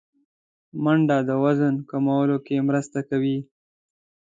منډه 0.83 1.17
د 1.29 1.31
وزن 1.43 1.75
کمولو 1.89 2.37
کې 2.45 2.65
مرسته 2.69 2.99
کوي 3.09 3.37